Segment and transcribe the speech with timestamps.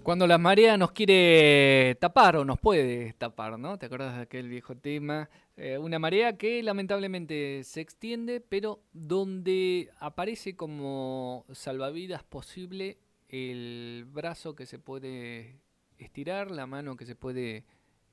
[0.04, 3.78] Cuando la marea nos quiere tapar o nos puede tapar, ¿no?
[3.78, 5.30] ¿Te acuerdas de aquel viejo tema?
[5.56, 12.98] Eh, una marea que lamentablemente se extiende, pero donde aparece como salvavidas posible
[13.30, 15.62] el brazo que se puede
[15.98, 17.64] estirar, la mano que se puede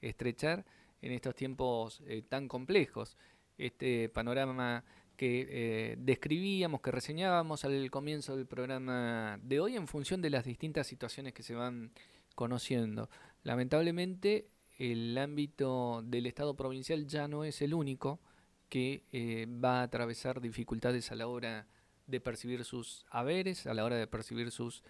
[0.02, 0.66] estrechar
[1.00, 3.16] en estos tiempos eh, tan complejos.
[3.56, 4.84] Este panorama
[5.16, 10.44] que eh, describíamos, que reseñábamos al comienzo del programa de hoy en función de las
[10.44, 11.92] distintas situaciones que se van
[12.34, 13.08] conociendo.
[13.42, 14.48] Lamentablemente
[14.78, 18.20] el ámbito del Estado provincial ya no es el único
[18.68, 21.66] que eh, va a atravesar dificultades a la hora
[22.06, 24.82] de percibir sus haberes, a la hora de percibir sus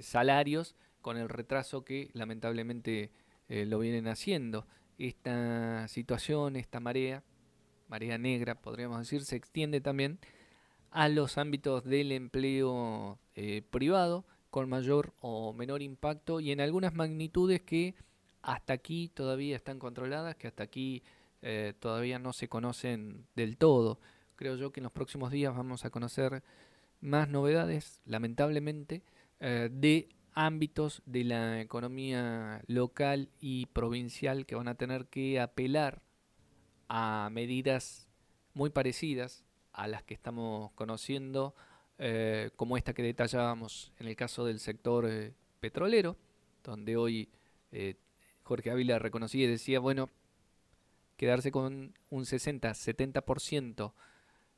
[0.00, 3.10] salarios, con el retraso que lamentablemente
[3.52, 4.66] eh, lo vienen haciendo.
[4.96, 7.22] Esta situación, esta marea,
[7.86, 10.18] marea negra, podríamos decir, se extiende también
[10.90, 16.94] a los ámbitos del empleo eh, privado con mayor o menor impacto y en algunas
[16.94, 17.94] magnitudes que
[18.40, 21.02] hasta aquí todavía están controladas, que hasta aquí
[21.42, 24.00] eh, todavía no se conocen del todo.
[24.34, 26.42] Creo yo que en los próximos días vamos a conocer
[27.02, 29.02] más novedades, lamentablemente,
[29.40, 36.02] de ámbitos de la economía local y provincial que van a tener que apelar
[36.88, 38.08] a medidas
[38.54, 41.54] muy parecidas a las que estamos conociendo,
[41.98, 46.16] eh, como esta que detallábamos en el caso del sector eh, petrolero,
[46.62, 47.28] donde hoy
[47.70, 47.96] eh,
[48.42, 50.10] Jorge Ávila reconocía y decía, bueno,
[51.16, 53.92] quedarse con un 60-70%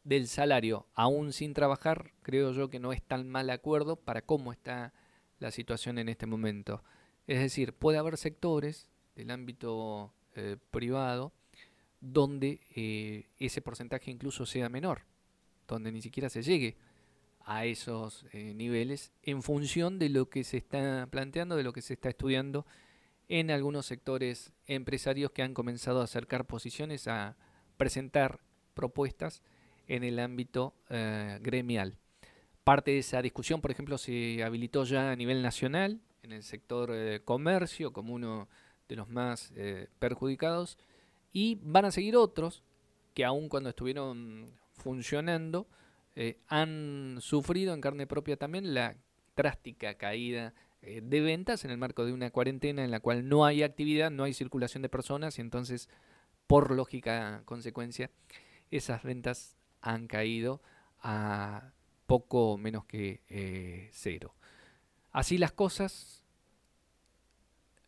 [0.04, 4.52] del salario aún sin trabajar, creo yo que no es tan mal acuerdo para cómo
[4.52, 4.92] está
[5.38, 6.82] la situación en este momento.
[7.26, 11.32] Es decir, puede haber sectores del ámbito eh, privado
[12.00, 15.02] donde eh, ese porcentaje incluso sea menor,
[15.66, 16.76] donde ni siquiera se llegue
[17.46, 21.82] a esos eh, niveles en función de lo que se está planteando, de lo que
[21.82, 22.66] se está estudiando
[23.28, 27.36] en algunos sectores empresarios que han comenzado a acercar posiciones, a
[27.78, 28.40] presentar
[28.74, 29.42] propuestas
[29.86, 30.74] en el ámbito
[31.40, 31.96] gremial.
[32.64, 36.90] Parte de esa discusión, por ejemplo, se habilitó ya a nivel nacional en el sector
[36.92, 38.48] eh, comercio como uno
[38.88, 40.78] de los más eh, perjudicados
[41.30, 42.62] y van a seguir otros
[43.12, 45.68] que aun cuando estuvieron funcionando
[46.16, 48.96] eh, han sufrido en carne propia también la
[49.36, 53.62] drástica caída de ventas en el marco de una cuarentena en la cual no hay
[53.62, 55.88] actividad, no hay circulación de personas y entonces
[56.46, 58.10] por lógica consecuencia
[58.70, 60.60] esas ventas han caído
[61.00, 61.73] a
[62.06, 64.34] poco menos que eh, cero.
[65.12, 66.24] Así las cosas,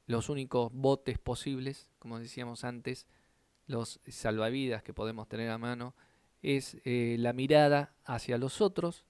[0.07, 3.07] los únicos botes posibles, como decíamos antes,
[3.67, 5.95] los salvavidas que podemos tener a mano,
[6.43, 9.05] es eh, la mirada hacia los otros,